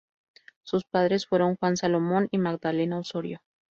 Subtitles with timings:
[0.63, 3.37] Sus padres fueron Juan Salomón y Magdalena Osorio.